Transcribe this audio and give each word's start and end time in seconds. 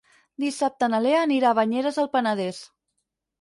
Dissabte 0.43 0.87
na 0.93 1.01
Lea 1.07 1.19
anirà 1.25 1.51
a 1.51 1.57
Banyeres 1.59 2.01
del 2.01 2.09
Penedès. 2.17 2.65